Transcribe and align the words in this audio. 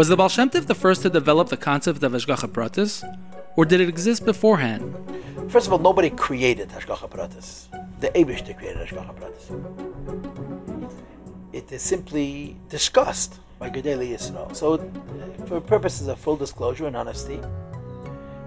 Was 0.00 0.08
the 0.08 0.16
Baal 0.16 0.30
Shem 0.30 0.48
Tov 0.48 0.64
the 0.64 0.74
first 0.74 1.02
to 1.02 1.10
develop 1.10 1.50
the 1.50 1.58
concept 1.58 2.02
of 2.02 2.12
Hashgacha 2.12 2.48
Pratis, 2.48 3.04
or 3.54 3.66
did 3.66 3.82
it 3.82 3.88
exist 3.90 4.24
beforehand? 4.24 4.94
First 5.50 5.66
of 5.66 5.74
all, 5.74 5.78
nobody 5.78 6.08
created 6.08 6.70
Hashgacha 6.70 7.10
Pratis. 7.10 7.68
The 8.00 8.08
Abishter 8.12 8.56
created 8.56 8.88
Hashgacha 8.88 9.14
Pratis. 9.14 9.44
It 11.52 11.70
is 11.70 11.82
simply 11.82 12.56
discussed 12.70 13.40
by 13.58 13.68
Gedolei 13.68 14.12
Yisrael. 14.14 14.56
So, 14.56 14.78
for 15.44 15.60
purposes 15.60 16.08
of 16.08 16.18
full 16.18 16.36
disclosure 16.36 16.86
and 16.86 16.96
honesty, 16.96 17.38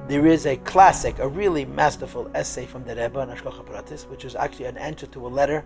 there 0.08 0.26
is 0.26 0.48
a 0.48 0.58
classic, 0.58 1.20
a 1.20 1.28
really 1.28 1.66
masterful 1.66 2.32
essay 2.34 2.66
from 2.66 2.84
the 2.86 2.96
Rebbe 2.96 3.20
on 3.20 3.30
Hashgacha 3.30 3.64
Pratis, 3.64 4.10
which 4.10 4.26
is 4.26 4.36
actually 4.36 4.66
an 4.66 4.78
answer 4.80 5.06
to 5.06 5.28
a 5.28 5.30
letter 5.30 5.66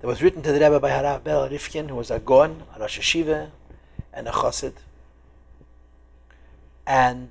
that 0.00 0.08
was 0.08 0.20
written 0.20 0.42
to 0.42 0.50
the 0.50 0.58
Rebbe 0.58 0.80
by 0.80 0.90
Harav 0.90 1.22
Bel 1.22 1.48
Rifkin, 1.48 1.90
who 1.90 1.94
was 1.94 2.10
a 2.10 2.18
Gaon, 2.18 2.64
a 2.74 2.80
Rosh 2.80 2.98
Yeshiva, 2.98 3.50
and 4.12 4.26
a 4.26 4.32
Chassid. 4.32 4.72
And 6.86 7.30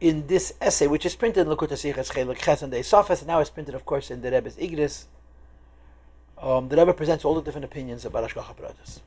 in 0.00 0.26
this 0.26 0.54
essay, 0.60 0.86
which 0.86 1.04
is 1.04 1.14
printed 1.14 1.46
in 1.46 1.52
Likkutei 1.52 1.94
Sichos 1.94 2.12
Chelik 2.12 2.38
Ches 2.38 2.62
and 2.62 2.72
the 2.72 2.78
Esophes, 2.78 3.18
and 3.18 3.26
now 3.26 3.40
it's 3.40 3.50
printed, 3.50 3.74
of 3.74 3.84
course, 3.84 4.10
in 4.10 4.22
the 4.22 4.30
Rebbe's 4.30 4.56
Igris, 4.56 5.04
um, 6.38 6.68
the 6.68 6.76
Rebbe 6.76 6.94
presents 6.94 7.24
all 7.24 7.34
the 7.34 7.42
different 7.42 7.66
opinions 7.66 8.04
about 8.04 8.28
Hashgacha 8.28 8.56
Pratis. 8.56 9.00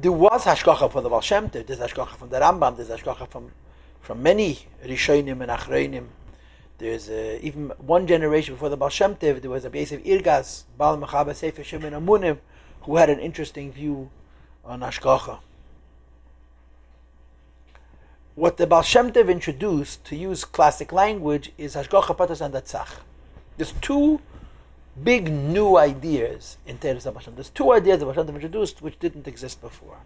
There 0.00 0.12
was 0.12 0.44
Hashgacha 0.44 0.90
for 0.90 1.02
the 1.02 1.08
Baal 1.08 1.20
Shem 1.20 1.48
there's 1.52 1.78
Hashgacha 1.78 2.16
from 2.16 2.30
the 2.30 2.38
Rambam, 2.38 2.76
there's 2.76 2.88
Hashgacha 2.88 3.28
from, 3.28 3.52
from 4.00 4.22
many 4.22 4.60
Rishonim 4.84 5.42
and 5.42 5.50
Acharonim. 5.50 6.06
There's 6.78 7.10
uh, 7.10 7.38
even 7.42 7.68
one 7.78 8.06
generation 8.06 8.54
before 8.54 8.70
the 8.70 8.78
Baal 8.78 8.88
Shem 8.88 9.14
Tov, 9.16 9.42
there 9.42 9.50
was 9.50 9.64
a 9.66 9.70
Yosef 9.70 10.02
Ergas, 10.04 10.64
Baal 10.78 10.96
Mechaba 10.96 11.34
Sefer 11.34 11.62
Shomer 11.62 11.92
Emunim, 11.92 12.38
who 12.82 12.96
had 12.96 13.10
an 13.10 13.18
interesting 13.18 13.70
view 13.70 14.10
on 14.64 14.80
Hashgacha 14.80 15.40
what 18.34 18.56
the 18.56 18.66
Baal 18.66 18.82
Shem 18.82 19.12
Tov 19.12 19.30
introduced, 19.30 20.04
to 20.06 20.16
use 20.16 20.44
classic 20.44 20.90
language, 20.92 21.52
is 21.58 21.74
Hashgacha 21.74 22.16
Pratis 22.16 22.40
and 22.40 22.54
Datzach. 22.54 23.00
There's 23.58 23.72
two 23.80 24.20
big 25.02 25.30
new 25.30 25.76
ideas 25.76 26.56
in 26.66 26.78
Teres 26.78 27.04
Baal 27.04 27.22
There's 27.34 27.50
two 27.50 27.72
ideas 27.72 27.98
that 27.98 28.06
Baal 28.06 28.14
Shem 28.14 28.26
Tov 28.26 28.34
introduced 28.34 28.80
which 28.80 28.98
didn't 28.98 29.28
exist 29.28 29.60
before. 29.60 29.98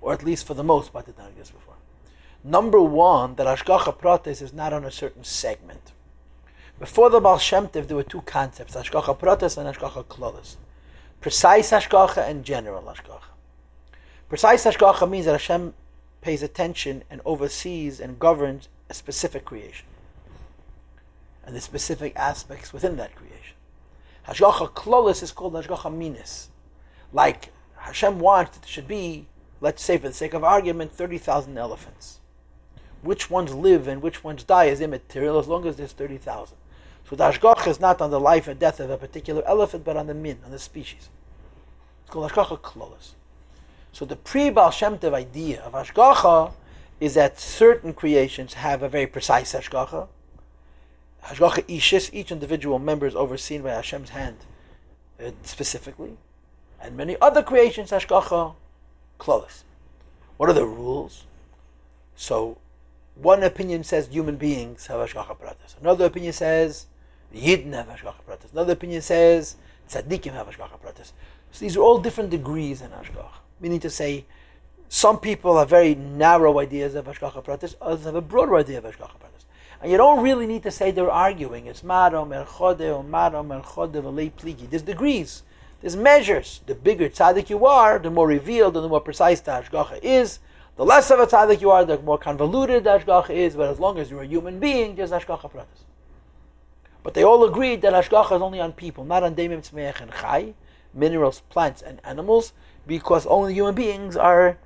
Or 0.00 0.12
at 0.12 0.24
least 0.24 0.46
for 0.46 0.54
the 0.54 0.64
most 0.64 0.92
part 0.92 1.06
did 1.06 1.18
not 1.18 1.30
exist 1.30 1.52
before. 1.52 1.74
Number 2.42 2.80
one, 2.80 3.34
that 3.34 3.46
Hashgacha 3.46 3.98
Pratis 3.98 4.40
is 4.40 4.54
not 4.54 4.72
on 4.72 4.84
a 4.84 4.90
certain 4.90 5.24
segment. 5.24 5.92
Before 6.78 7.10
the 7.10 7.20
Baal 7.20 7.38
Shem 7.38 7.68
Tov, 7.68 7.86
there 7.86 7.96
were 7.96 8.02
two 8.02 8.22
concepts, 8.22 8.74
Hashgacha 8.74 9.18
Pratis 9.18 9.58
and 9.58 9.74
Hashgacha 9.74 10.04
Klolis. 10.04 10.56
Precise 11.20 11.70
Hashgacha 11.70 12.28
and 12.28 12.44
general 12.44 12.82
Hashgacha. 12.82 13.20
Precise 14.28 14.64
Hashgacha 14.64 15.10
means 15.10 15.26
that 15.26 15.32
Hashem 15.32 15.74
pays 16.26 16.42
attention 16.42 17.04
and 17.08 17.20
oversees 17.24 18.00
and 18.00 18.18
governs 18.18 18.68
a 18.90 18.94
specific 18.94 19.44
creation 19.44 19.86
and 21.44 21.54
the 21.54 21.60
specific 21.60 22.12
aspects 22.16 22.72
within 22.72 22.96
that 22.96 23.14
creation. 23.14 23.54
Hashgacha 24.26 24.72
klolis 24.72 25.22
is 25.22 25.30
called 25.30 25.52
Hashgacha 25.52 25.88
minis. 25.96 26.48
Like 27.12 27.52
Hashem 27.76 28.18
wants 28.18 28.56
it 28.56 28.66
should 28.66 28.88
be, 28.88 29.28
let's 29.60 29.84
say 29.84 29.98
for 29.98 30.08
the 30.08 30.14
sake 30.14 30.34
of 30.34 30.42
argument, 30.42 30.90
30,000 30.90 31.56
elephants. 31.56 32.18
Which 33.02 33.30
ones 33.30 33.54
live 33.54 33.86
and 33.86 34.02
which 34.02 34.24
ones 34.24 34.42
die 34.42 34.64
is 34.64 34.80
immaterial 34.80 35.38
as 35.38 35.46
long 35.46 35.64
as 35.64 35.76
there's 35.76 35.92
30,000. 35.92 36.56
So 37.08 37.14
the 37.14 37.30
Hashgacha 37.30 37.68
is 37.68 37.78
not 37.78 38.00
on 38.00 38.10
the 38.10 38.18
life 38.18 38.48
and 38.48 38.58
death 38.58 38.80
of 38.80 38.90
a 38.90 38.98
particular 38.98 39.44
elephant, 39.46 39.84
but 39.84 39.96
on 39.96 40.08
the 40.08 40.14
min, 40.14 40.38
on 40.44 40.50
the 40.50 40.58
species. 40.58 41.08
It's 42.02 42.10
called 42.10 42.32
Hashgacha 42.32 42.60
klolis. 42.62 43.12
So 43.96 44.04
the 44.04 44.14
pre-Baal 44.14 44.72
Shem 44.72 44.98
Tov 44.98 45.14
idea 45.14 45.62
of 45.62 45.72
Hashgacha 45.72 46.52
is 47.00 47.14
that 47.14 47.40
certain 47.40 47.94
creations 47.94 48.52
have 48.52 48.82
a 48.82 48.90
very 48.90 49.06
precise 49.06 49.54
Hashgacha. 49.54 50.08
Hashgacha 51.24 51.64
Ishis, 51.64 52.10
each 52.12 52.30
individual 52.30 52.78
member 52.78 53.06
is 53.06 53.16
overseen 53.16 53.62
by 53.62 53.70
Hashem's 53.70 54.10
hand 54.10 54.36
uh, 55.18 55.30
specifically. 55.44 56.18
And 56.78 56.94
many 56.94 57.16
other 57.22 57.42
creations, 57.42 57.90
Hashgacha 57.90 58.54
close. 59.16 59.64
What 60.36 60.50
are 60.50 60.52
the 60.52 60.66
rules? 60.66 61.24
So, 62.16 62.58
one 63.14 63.42
opinion 63.42 63.82
says 63.82 64.08
human 64.08 64.36
beings 64.36 64.88
have 64.88 65.08
Hashgacha 65.08 65.38
Pratis. 65.38 65.80
Another 65.80 66.04
opinion 66.04 66.34
says 66.34 66.84
Yidden 67.34 67.72
have 67.72 67.86
Hashgacha 67.86 68.20
Pratis. 68.28 68.52
Another 68.52 68.74
opinion 68.74 69.00
says 69.00 69.56
Tzaddikim 69.88 70.34
have 70.34 70.48
Hashgacha 70.48 70.78
Pratis. 70.84 71.12
So 71.50 71.60
these 71.60 71.78
are 71.78 71.80
all 71.80 71.96
different 71.96 72.28
degrees 72.28 72.82
in 72.82 72.90
Hashgacha 72.90 73.45
meaning 73.60 73.80
to 73.80 73.90
say, 73.90 74.24
some 74.88 75.18
people 75.18 75.58
have 75.58 75.68
very 75.68 75.94
narrow 75.94 76.60
ideas 76.60 76.94
of 76.94 77.06
Hashgacha 77.06 77.44
Pratis, 77.44 77.74
others 77.80 78.04
have 78.04 78.14
a 78.14 78.20
broader 78.20 78.56
idea 78.56 78.78
of 78.78 78.84
Hashgacha 78.84 79.18
Pratis. 79.18 79.44
And 79.82 79.90
you 79.90 79.96
don't 79.96 80.22
really 80.22 80.46
need 80.46 80.62
to 80.62 80.70
say 80.70 80.90
they're 80.90 81.10
arguing. 81.10 81.66
It's 81.66 81.82
Maro, 81.82 82.24
Merchode, 82.24 82.96
or 82.96 83.04
Maro, 83.04 83.42
Merchode, 83.42 83.92
V'lei 83.92 84.32
Pligi. 84.32 84.70
There's 84.70 84.82
degrees, 84.82 85.42
there's 85.80 85.96
measures. 85.96 86.60
The 86.66 86.74
bigger 86.74 87.08
tzaddik 87.08 87.50
you 87.50 87.66
are, 87.66 87.98
the 87.98 88.10
more 88.10 88.26
revealed 88.26 88.76
and 88.76 88.84
the 88.84 88.88
more 88.88 89.00
precise 89.00 89.40
the 89.40 89.50
Hashgacha 89.52 90.00
is. 90.02 90.38
The 90.76 90.84
less 90.84 91.10
of 91.10 91.18
a 91.20 91.26
tzaddik 91.26 91.60
you 91.60 91.70
are, 91.70 91.84
the 91.84 91.98
more 91.98 92.18
convoluted 92.18 92.84
the 92.84 92.98
Hashgacha 92.98 93.30
is. 93.30 93.56
But 93.56 93.68
as 93.68 93.78
long 93.78 93.98
as 93.98 94.10
you're 94.10 94.22
a 94.22 94.26
human 94.26 94.60
being, 94.60 94.94
there's 94.94 95.10
Hashgacha 95.10 95.50
Pratis. 95.50 95.84
But 97.02 97.14
they 97.14 97.22
all 97.22 97.44
agreed 97.44 97.82
that 97.82 97.92
Hashgacha 97.92 98.36
is 98.36 98.42
only 98.42 98.60
on 98.60 98.72
people, 98.72 99.04
not 99.04 99.22
on 99.22 99.34
Demim 99.34 99.58
Tzmeach 99.58 100.00
and 100.00 100.10
Chai, 100.10 100.54
minerals, 100.96 101.40
plants, 101.50 101.82
and 101.82 102.00
animals 102.04 102.52
because 102.86 103.26
only 103.26 103.54
human 103.54 103.74
beings 103.74 104.16
are, 104.16 104.58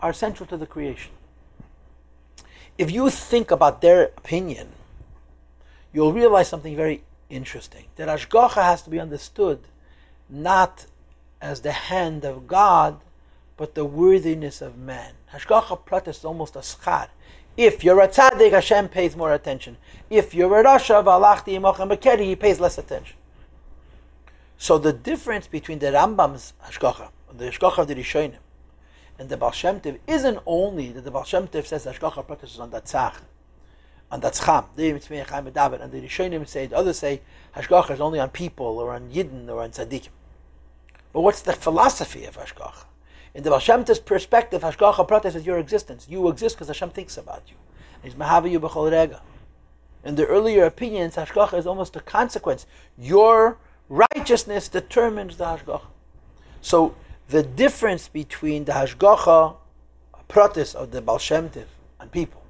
are 0.00 0.12
central 0.12 0.46
to 0.48 0.56
the 0.56 0.66
creation. 0.66 1.12
If 2.78 2.90
you 2.90 3.10
think 3.10 3.50
about 3.50 3.82
their 3.82 4.04
opinion, 4.16 4.68
you'll 5.92 6.12
realize 6.12 6.48
something 6.48 6.74
very 6.74 7.02
interesting. 7.28 7.84
That 7.96 8.08
Ashgacha 8.08 8.62
has 8.62 8.82
to 8.82 8.90
be 8.90 8.98
understood 8.98 9.60
not 10.28 10.86
as 11.40 11.60
the 11.60 11.72
hand 11.72 12.24
of 12.24 12.46
God, 12.46 13.00
but 13.56 13.74
the 13.74 13.84
worthiness 13.84 14.62
of 14.62 14.78
man. 14.78 15.12
Hashgacha 15.34 15.80
Pratis 15.80 16.08
is 16.08 16.24
almost 16.24 16.56
a 16.56 16.60
schar. 16.60 17.08
If 17.56 17.84
you're 17.84 18.00
a 18.00 18.08
tzaddik, 18.08 18.52
Hashem 18.52 18.88
pays 18.88 19.16
more 19.16 19.34
attention. 19.34 19.76
If 20.08 20.34
you're 20.34 20.60
a 20.60 20.64
rasha, 20.64 21.04
v'alachti 21.04 22.24
he 22.24 22.36
pays 22.36 22.60
less 22.60 22.78
attention. 22.78 23.16
So 24.60 24.76
the 24.76 24.92
difference 24.92 25.46
between 25.46 25.78
the 25.78 25.86
Rambam's 25.86 26.52
Hashgacha 26.62 27.08
the 27.32 27.46
Hashgacha 27.46 27.78
of 27.78 27.88
the 27.88 27.94
Rishonim, 27.94 28.36
and 29.18 29.30
the 29.30 29.38
Baal 29.38 29.52
Shem 29.52 29.80
Tov 29.80 29.98
isn't 30.06 30.38
only 30.44 30.92
that 30.92 31.02
the 31.02 31.10
Baal 31.10 31.24
Shem 31.24 31.48
Tov 31.48 31.64
says 31.64 31.86
Hashgacha 31.86 32.26
Pratis 32.26 32.44
is 32.44 32.60
on 32.60 32.68
that 32.68 32.84
Tzach, 32.84 33.14
on 34.12 34.20
that 34.20 34.34
Tzcham, 34.34 34.66
and 34.76 35.92
the 35.92 36.00
Rishonim 36.02 36.46
say, 36.46 36.66
the 36.66 36.76
others 36.76 36.98
say 36.98 37.22
Hashgacha 37.56 37.92
is 37.92 38.02
only 38.02 38.20
on 38.20 38.28
people, 38.28 38.78
or 38.78 38.92
on 38.92 39.10
Yidden, 39.10 39.48
or 39.48 39.62
on 39.62 39.70
Tzaddikim. 39.70 40.10
But 41.14 41.22
what's 41.22 41.40
the 41.40 41.54
philosophy 41.54 42.26
of 42.26 42.36
Hashgacha? 42.36 42.84
In 43.32 43.42
the 43.42 43.48
Baal 43.48 43.60
Shem 43.60 43.82
Tov's 43.82 43.98
perspective, 43.98 44.60
Hashgacha 44.60 45.08
practices 45.08 45.46
your 45.46 45.58
existence. 45.58 46.06
You 46.06 46.28
exist 46.28 46.56
because 46.56 46.68
Hashem 46.68 46.90
thinks 46.90 47.16
about 47.16 47.44
you. 47.48 47.56
He's 48.02 48.14
Mahava 48.14 48.50
you 48.50 48.60
b'chol 48.60 48.90
rega. 48.90 49.22
In 50.04 50.16
the 50.16 50.26
earlier 50.26 50.64
opinions, 50.64 51.16
Hashgacha 51.16 51.56
is 51.56 51.66
almost 51.66 51.96
a 51.96 52.00
consequence. 52.00 52.66
Your 52.98 53.56
righteousness 53.90 54.68
determines 54.68 55.36
the 55.36 55.44
Hashgacha. 55.44 55.82
So 56.62 56.94
the 57.28 57.42
difference 57.42 58.08
between 58.08 58.64
the 58.64 58.72
Hashgacha 58.72 59.56
Pratis 60.28 60.74
of 60.74 60.92
the 60.92 61.02
Baal 61.02 61.18
Shem 61.18 61.50
Tov 61.50 61.66
and 61.98 62.10
people 62.10 62.42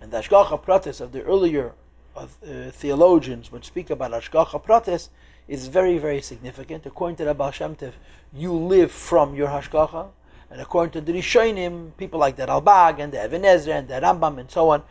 and 0.00 0.12
the 0.12 0.18
Hashgacha 0.18 0.64
Pratis 0.64 1.00
of 1.00 1.12
the 1.12 1.22
earlier 1.24 1.72
uh, 2.16 2.26
theologians 2.70 3.50
would 3.50 3.64
speak 3.64 3.90
about 3.90 4.12
Hashgacha 4.12 4.64
Pratis 4.64 5.08
is 5.48 5.66
very, 5.66 5.98
very 5.98 6.22
significant. 6.22 6.86
According 6.86 7.16
to 7.16 7.24
the 7.24 7.34
Baal 7.34 7.50
Shem 7.50 7.74
Tov, 7.74 7.92
you 8.32 8.52
live 8.52 8.92
from 8.92 9.34
your 9.34 9.48
Hashgacha, 9.48 10.08
and 10.50 10.60
according 10.60 10.92
to 10.92 11.00
the 11.00 11.12
Rishonim, 11.12 11.96
people 11.96 12.20
like 12.20 12.36
the 12.36 12.46
Ralbag 12.46 13.00
and 13.00 13.12
the 13.12 13.24
Even 13.24 13.44
Ezra 13.44 13.74
and 13.74 13.88
the 13.88 13.94
Rambam 13.94 14.38
and 14.38 14.50
so 14.50 14.70
on, 14.70 14.82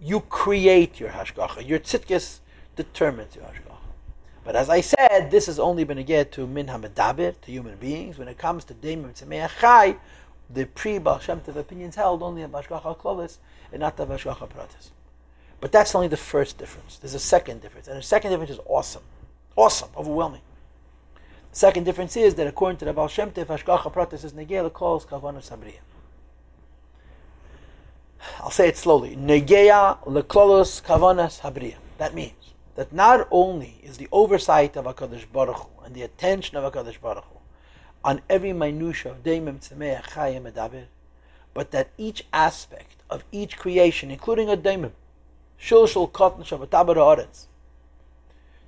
you 0.00 0.20
create 0.20 1.00
your 1.00 1.10
Hashgacha. 1.10 1.66
Your 1.66 1.78
Tzidkis 1.78 2.40
determines 2.76 3.34
your 3.34 3.44
Hashgacha. 3.44 3.71
But 4.44 4.56
as 4.56 4.68
I 4.68 4.80
said, 4.80 5.30
this 5.30 5.46
has 5.46 5.58
only 5.58 5.84
been 5.84 5.98
a 5.98 6.02
get 6.02 6.32
to 6.32 6.46
min 6.46 6.66
hamedabir, 6.66 7.40
to 7.42 7.50
human 7.50 7.76
beings. 7.76 8.18
When 8.18 8.28
it 8.28 8.38
comes 8.38 8.64
to 8.64 8.74
demim 8.74 9.12
tzemeachai, 9.12 9.98
the 10.50 10.66
pre-Baal 10.66 11.20
Shem 11.20 11.40
Tov 11.40 11.56
opinions 11.56 11.94
held 11.94 12.22
only 12.22 12.42
of 12.42 12.50
Hashgacha 12.50 12.98
Klolis 12.98 13.38
and 13.70 13.80
not 13.80 13.96
the 13.96 14.06
Hashgacha 14.06 14.48
Pratis. 14.48 14.90
But 15.60 15.70
that's 15.70 15.94
only 15.94 16.08
the 16.08 16.16
first 16.16 16.58
difference. 16.58 16.98
There's 16.98 17.14
a 17.14 17.20
second 17.20 17.62
difference. 17.62 17.86
And 17.86 17.96
the 17.96 18.02
second 18.02 18.32
difference 18.32 18.50
is 18.50 18.60
awesome. 18.66 19.02
Awesome, 19.54 19.90
overwhelming. 19.96 20.40
The 21.52 21.58
second 21.58 21.84
difference 21.84 22.16
is 22.16 22.34
that 22.34 22.46
according 22.46 22.78
to 22.78 22.84
the 22.84 22.92
Baal 22.92 23.08
Shem 23.08 23.30
Tov, 23.30 23.46
Hashgacha 23.46 23.92
Pratis 23.92 24.24
is 24.24 24.32
Negea 24.32 24.72
calls 24.72 25.06
Kavana 25.06 25.38
Sabriya. 25.38 25.78
I'll 28.40 28.50
say 28.50 28.68
it 28.68 28.76
slowly. 28.76 29.16
Negea 29.16 29.98
leklolos 30.04 30.82
kavanas 30.82 31.40
habriya. 31.40 31.76
That 31.98 32.14
means 32.14 32.32
that 32.74 32.92
not 32.92 33.28
only 33.30 33.80
is 33.82 33.98
the 33.98 34.08
oversight 34.10 34.76
of 34.76 34.84
HaKadosh 34.84 35.30
Baruch 35.32 35.56
Hu 35.56 35.84
and 35.84 35.94
the 35.94 36.02
attention 36.02 36.56
of 36.56 36.72
HaKadosh 36.72 37.00
Baruch 37.00 37.24
Hu 37.24 37.38
on 38.04 38.22
every 38.28 38.52
minutia 38.52 39.12
of 39.12 39.22
Daimim 39.22 39.60
Tzemeach 39.60 40.10
Chayim 40.10 40.50
Medaber, 40.50 40.84
but 41.54 41.70
that 41.70 41.90
each 41.98 42.24
aspect 42.32 43.02
of 43.10 43.24
each 43.30 43.58
creation, 43.58 44.10
including 44.10 44.48
a 44.48 44.56
Daimim, 44.56 44.92
Shul 45.56 45.86
Shul 45.86 46.08
Kotn 46.08 46.44
Haaretz, 46.44 47.46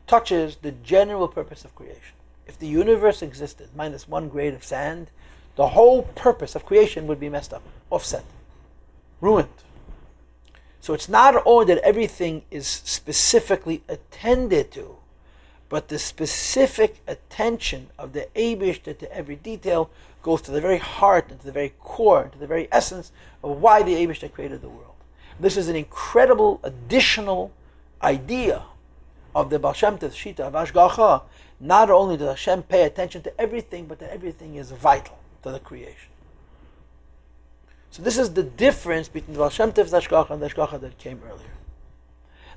touches 0.07 0.57
the 0.57 0.73
general 0.73 1.29
purpose 1.29 1.65
of 1.65 1.75
creation. 1.75 2.15
If 2.47 2.59
the 2.59 2.67
universe 2.67 3.23
existed 3.23 3.71
minus 3.75 4.07
one 4.07 4.29
grain 4.29 4.55
of 4.55 4.63
sand, 4.63 5.11
the 5.57 5.69
whole 5.69 6.03
purpose 6.03 6.55
of 6.55 6.67
creation 6.67 7.07
would 7.07 7.19
be 7.19 7.29
messed 7.29 7.55
up, 7.55 7.63
offset, 7.91 8.25
ruined. 9.21 9.49
So 10.85 10.93
it's 10.93 11.09
not 11.09 11.43
only 11.47 11.65
that 11.75 11.83
everything 11.83 12.43
is 12.51 12.67
specifically 12.67 13.83
attended 13.89 14.71
to, 14.73 14.97
but 15.71 15.89
the 15.89 15.99
specific 15.99 17.01
attention 17.07 17.87
of 17.99 18.13
the 18.13 18.29
Abishta 18.37 18.99
to 18.99 19.11
every 19.11 19.37
detail 19.37 19.89
goes 20.23 20.43
to 20.43 20.51
the 20.51 20.61
very 20.61 20.77
heart 20.77 21.31
and 21.31 21.41
to 21.41 21.47
the 21.47 21.53
very 21.53 21.73
core, 21.81 22.25
and 22.25 22.33
to 22.33 22.39
the 22.39 22.47
very 22.47 22.69
essence 22.71 23.13
of 23.43 23.63
why 23.63 23.83
the 23.83 23.95
Abishta 23.95 24.31
created 24.31 24.61
the 24.61 24.69
world. 24.69 24.93
This 25.41 25.57
is 25.57 25.69
an 25.69 25.77
incredible 25.77 26.61
additional 26.63 27.51
idea 28.03 28.65
of 29.35 29.49
the 29.49 29.59
Baal 29.59 29.73
Shita 29.73 30.41
of 30.41 30.53
Ashgacha. 30.53 31.23
Not 31.61 31.89
only 31.89 32.19
does 32.19 32.29
Hashem 32.29 32.65
pay 32.65 32.83
attention 32.83 33.23
to 33.23 33.41
everything, 33.41 33.87
but 33.87 34.01
that 34.01 34.13
everything 34.13 34.57
is 34.57 34.71
vital 34.71 35.19
to 35.45 35.51
the 35.51 35.61
creation. 35.61 36.11
So 37.95 38.03
this 38.03 38.19
is 38.19 38.35
the 38.35 38.43
difference 38.43 39.07
between 39.07 39.35
the 39.35 39.39
Baal 39.39 39.51
Shem 39.51 39.71
Tov's 39.71 39.93
Ashgacha 39.93 40.31
and 40.31 40.43
the 40.43 40.49
Ashgacha 40.49 40.81
that 40.81 40.99
came 40.99 41.21
earlier. 41.25 41.53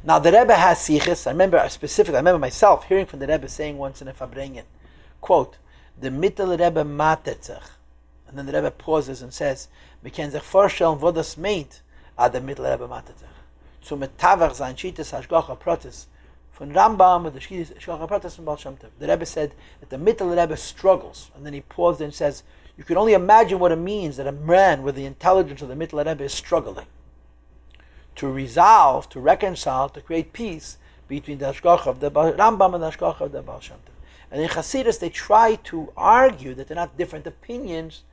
Now 0.04 0.18
the 0.18 0.31
Rebbe 0.31 0.56
has 0.56 0.80
siches. 0.80 1.28
I 1.28 1.30
remember 1.30 1.63
specifically. 1.69 2.16
I 2.16 2.22
remember 2.22 2.39
myself 2.39 2.86
hearing 2.86 3.06
from 3.06 3.19
the 3.19 3.28
Rebbe 3.28 3.48
saying 3.48 3.78
once 3.78 4.01
in 4.01 4.07
a 4.07 4.13
Farbrengen, 4.13 4.63
quote, 5.22 5.57
"The 6.01 6.10
mittel 6.10 6.60
Rebbe 6.60 6.84
matetzach," 6.84 7.69
and 8.28 8.36
then 8.36 8.48
the 8.48 8.54
Rebbe 8.54 8.72
pauses 8.72 9.22
and 9.22 9.31
says, 9.31 9.68
"We 10.01 10.10
can 10.10 10.31
sich 10.31 10.42
vorstellen, 10.42 11.00
wo 11.00 11.12
das 11.12 11.36
meint, 11.36 11.81
ad 12.18 12.34
the 12.34 12.39
mittel 12.39 12.66
Rebbe 12.66 12.88
matetzach." 12.88 13.45
Zu 13.84 13.95
metavach 13.95 14.56
sein 14.56 14.75
Shitas 14.75 15.12
Hashgacha 15.13 15.56
Protis 15.60 16.07
von 16.54 16.74
Rambam 16.74 17.28
and 17.28 17.36
the 17.36 17.39
Shgacha 17.39 18.10
Protis 18.10 18.38
from 18.38 18.45
Baal 18.45 18.57
Shem 18.57 18.75
Tov. 18.75 18.89
The 18.98 19.07
Rebbe 19.07 19.28
said 19.28 19.51
that 19.81 19.92
the 19.92 19.98
mittel 19.98 20.36
Rebbe 20.36 20.57
struggles, 20.57 21.30
and 21.36 21.45
then 21.45 21.54
he 21.54 21.62
paused 21.62 22.01
and 22.01 22.12
says, 22.12 22.42
you 22.77 22.83
can 22.83 22.97
only 22.97 23.13
imagine 23.13 23.59
what 23.59 23.71
it 23.71 23.77
means 23.77 24.18
that 24.18 24.27
a 24.27 24.31
man 24.31 24.83
with 24.83 24.95
the 24.95 25.06
intelligence 25.06 25.62
of 25.62 25.68
the 25.68 25.75
Mittel 25.75 26.06
Rebbe 26.06 26.24
is 26.24 26.33
struggling 26.33 26.85
to 28.15 28.27
resolve, 28.27 29.09
to 29.09 29.19
reconcile, 29.19 29.89
to 29.89 30.01
create 30.01 30.33
peace 30.33 30.77
between 31.07 31.38
the 31.38 31.45
Ashkoch 31.45 31.88
of 31.88 32.00
the 32.00 32.12
Rambam 32.12 32.74
and 32.74 32.83
the 32.83 32.89
Ashkoch 32.89 33.21
of 33.21 33.31
the 33.31 33.41
Baal 33.41 33.59
Shem 33.59 33.77
Tov. 33.77 33.94
And 34.31 34.41
in 34.41 34.50
Hasidus, 34.50 35.00
they 35.00 35.09
try 35.09 35.56
to 35.65 35.91
argue 35.95 36.53
that 36.56 36.68
they're 36.68 36.75
not 36.75 36.97
different 36.97 37.25
opinions, 37.25 38.03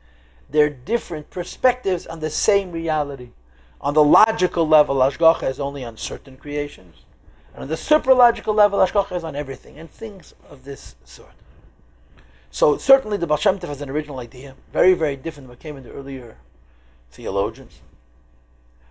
they're 0.49 0.71
different 0.71 1.31
perspectives 1.31 2.07
on 2.07 2.21
the 2.21 2.31
same 2.31 2.71
reality. 2.71 3.31
On 3.81 3.95
the 3.95 4.05
logical 4.05 4.67
level, 4.67 4.97
Ashkocha 4.97 5.51
is 5.51 5.59
only 5.59 5.85
on 5.85 5.97
certain 5.97 6.37
creations. 6.37 6.97
And 7.53 7.63
on 7.63 7.69
the 7.69 7.75
supralogical 7.75 8.55
level, 8.55 8.79
Ashkocha 8.79 9.17
is 9.17 9.25
on 9.25 9.35
everything, 9.35 9.79
and 9.79 9.91
things 9.91 10.35
of 10.49 10.65
this 10.65 10.95
sort. 11.05 11.35
So 12.55 12.79
certainly 12.79 13.17
the 13.17 13.27
Baal 13.27 13.39
has 13.39 13.81
an 13.81 13.91
original 13.91 14.21
idea, 14.21 14.55
very, 14.73 14.95
very 14.95 15.17
different 15.17 15.49
than 15.49 15.57
what 15.57 15.59
came 15.59 15.77
in 15.77 15.83
the 15.83 15.91
earlier 15.91 16.37
theologians. 17.11 17.81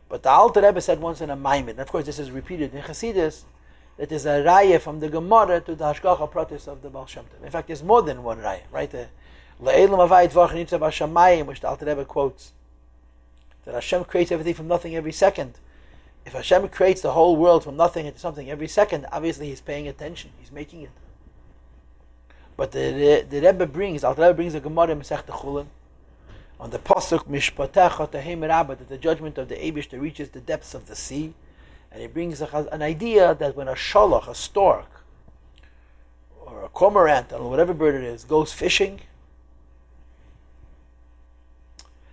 But 0.10 0.21
the 0.21 0.31
Alter 0.31 0.62
Rebbe 0.62 0.81
said 0.81 1.00
once 1.00 1.21
in 1.21 1.30
a 1.30 1.38
Maimon, 1.38 1.69
and 1.69 1.80
of 1.80 1.88
course 1.88 2.06
this 2.06 2.19
is 2.19 2.30
repeated 2.30 2.75
in 2.75 2.81
Chassidus, 2.81 3.44
that 3.95 4.10
there's 4.10 4.25
a 4.25 4.44
raya 4.44 4.81
from 4.81 5.00
the 5.00 5.07
Gemara 5.07 5.62
to 5.62 5.75
the 5.75 5.86
Hashgacha 5.86 6.30
Pratis 6.30 6.68
of 6.68 6.81
the 6.81 6.89
Baal 6.89 7.06
Shem. 7.06 7.24
In 7.42 7.50
fact, 7.51 7.68
there's 7.68 7.81
more 7.81 8.01
than 8.01 8.21
one 8.21 8.39
raya, 8.39 8.63
right? 8.69 8.92
Le'elam 8.92 10.10
avayit 10.10 11.45
which 11.45 11.62
the 11.62 11.68
Alter 11.69 11.86
Rebbe 11.86 12.04
quotes, 12.04 12.51
that 13.63 13.75
Hashem 13.75 14.04
creates 14.04 14.33
everything 14.33 14.56
from 14.56 14.68
nothing 14.68 14.94
every 14.94 15.13
second. 15.13 15.57
If 16.25 16.33
Hashem 16.33 16.68
creates 16.68 17.00
the 17.00 17.13
whole 17.13 17.38
world 17.38 17.63
from 17.63 17.77
nothing 17.77 18.07
into 18.07 18.19
something 18.19 18.51
every 18.51 18.68
second, 18.68 19.06
obviously 19.10 19.48
He's 19.48 19.62
paying 19.62 19.88
attention. 19.88 20.31
He's 20.38 20.51
making 20.51 20.81
it. 20.81 20.92
But 22.56 22.72
the, 22.72 23.26
the 23.28 23.42
Rebbe 23.42 23.66
brings, 23.66 24.04
Al 24.04 24.14
Rebbe 24.14 24.34
brings 24.36 24.54
a 24.54 24.60
Gemara 24.60 24.96
Masech 24.96 25.26
Chulin 25.26 25.66
on 26.60 26.70
the 26.70 26.80
pasuk 26.80 27.26
Mishpatecha 27.26 28.12
Tehem 28.12 28.48
Rabba 28.48 28.76
that 28.76 28.90
the 28.90 28.98
judgment 28.98 29.38
of 29.38 29.50
the 29.50 29.56
Abish 29.56 29.90
that 29.90 30.00
reaches 30.00 30.30
the 30.30 30.40
depths 30.40 30.74
of 30.74 30.88
the 30.88 30.96
sea, 30.96 31.34
and 31.92 32.02
he 32.02 32.08
brings 32.08 32.42
a, 32.42 32.68
an 32.72 32.82
idea 32.82 33.34
that 33.36 33.56
when 33.56 33.68
a 33.68 33.74
shalach, 33.74 34.28
a 34.28 34.36
stork, 34.36 35.04
or 36.46 36.64
a 36.64 36.70
cormorant, 36.70 37.34
or 37.34 37.50
whatever 37.50 37.74
bird 37.74 37.96
it 37.96 38.04
is, 38.04 38.24
goes 38.24 38.54
fishing, 38.54 39.02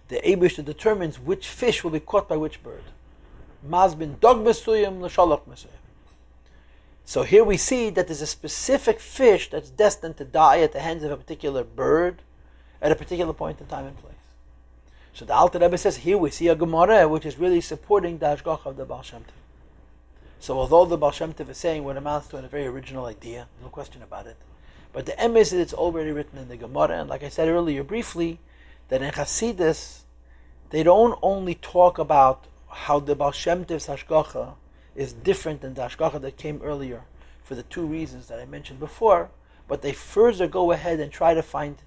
the 0.08 0.20
Abish 0.24 0.62
determines 0.64 1.20
which 1.20 1.46
fish 1.46 1.84
will 1.84 1.90
be 1.90 2.00
caught 2.00 2.28
by 2.28 2.36
which 2.36 2.62
bird. 2.62 2.82
Mazbin 3.66 4.18
dog 4.20 4.38
mesuyim 4.38 5.00
l'shalach 5.00 5.42
mesuyim. 5.48 5.79
So 7.10 7.24
here 7.24 7.42
we 7.42 7.56
see 7.56 7.90
that 7.90 8.06
there's 8.06 8.22
a 8.22 8.26
specific 8.40 9.00
fish 9.00 9.50
that's 9.50 9.68
destined 9.68 10.16
to 10.18 10.24
die 10.24 10.60
at 10.60 10.70
the 10.70 10.78
hands 10.78 11.02
of 11.02 11.10
a 11.10 11.16
particular 11.16 11.64
bird 11.64 12.22
at 12.80 12.92
a 12.92 12.94
particular 12.94 13.32
point 13.32 13.60
in 13.60 13.66
time 13.66 13.86
and 13.86 13.98
place. 13.98 14.14
So 15.12 15.24
the 15.24 15.34
Alter 15.34 15.58
Rebbe 15.58 15.76
says 15.76 15.96
here 15.96 16.16
we 16.16 16.30
see 16.30 16.46
a 16.46 16.54
Gemara 16.54 17.08
which 17.08 17.26
is 17.26 17.36
really 17.36 17.60
supporting 17.62 18.18
the 18.18 18.26
Ashgach 18.26 18.64
of 18.64 18.76
the 18.76 18.84
Baal 18.84 19.02
Shem 19.02 19.22
Tov. 19.22 19.42
So 20.38 20.56
although 20.56 20.84
the 20.84 20.96
Baal 20.96 21.10
Shem 21.10 21.32
Tov 21.34 21.48
is 21.48 21.58
saying 21.58 21.82
what 21.82 21.96
amounts 21.96 22.28
to 22.28 22.36
a 22.36 22.42
very 22.42 22.68
original 22.68 23.06
idea, 23.06 23.48
no 23.60 23.70
question 23.70 24.04
about 24.04 24.28
it, 24.28 24.36
but 24.92 25.06
the 25.06 25.12
emes 25.14 25.52
is 25.52 25.54
it's 25.54 25.74
already 25.74 26.12
written 26.12 26.38
in 26.38 26.46
the 26.46 26.56
Gemara, 26.56 27.00
and 27.00 27.10
like 27.10 27.24
I 27.24 27.28
said 27.28 27.48
earlier 27.48 27.82
briefly, 27.82 28.38
that 28.88 29.02
in 29.02 29.10
Hasidus 29.10 30.02
they 30.70 30.84
don't 30.84 31.18
only 31.22 31.56
talk 31.56 31.98
about 31.98 32.46
how 32.68 33.00
the 33.00 33.16
Baal 33.16 33.32
Shem 33.32 33.64
Tov's 33.64 33.88
Hashgacha 33.88 34.54
is 35.00 35.14
different 35.14 35.62
than 35.62 35.72
the 35.72 35.80
Ashgacha 35.80 36.20
that 36.20 36.36
came 36.36 36.60
earlier 36.62 37.04
for 37.42 37.54
the 37.54 37.62
two 37.62 37.86
reasons 37.86 38.26
that 38.28 38.38
I 38.38 38.44
mentioned 38.44 38.78
before, 38.78 39.30
but 39.66 39.80
they 39.80 39.92
further 39.92 40.46
go 40.46 40.72
ahead 40.72 41.00
and 41.00 41.10
try 41.10 41.32
to 41.32 41.42
find 41.42 41.78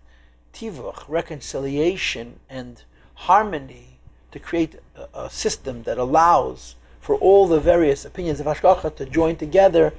tivuch, 0.52 1.06
reconciliation, 1.08 2.40
and 2.50 2.82
harmony 3.14 4.00
to 4.32 4.40
create 4.40 4.80
a, 4.96 5.08
a, 5.14 5.30
system 5.30 5.84
that 5.84 6.00
allows 6.00 6.76
for 7.00 7.16
all 7.16 7.48
the 7.48 7.60
various 7.60 8.04
opinions 8.04 8.40
of 8.40 8.48
Ashgacha 8.48 8.96
to 8.96 9.06
join 9.06 9.36
together 9.36 9.94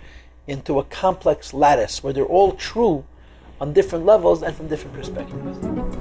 into 0.48 0.80
a 0.80 0.84
complex 0.84 1.54
lattice 1.54 2.02
where 2.02 2.12
they're 2.12 2.24
all 2.24 2.52
true 2.52 3.04
on 3.60 3.72
different 3.72 4.04
levels 4.04 4.42
and 4.42 4.56
from 4.56 4.66
different 4.66 4.96
perspectives. 4.96 5.93